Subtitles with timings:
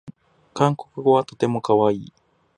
[0.55, 2.13] 韓国語はとてもかわいい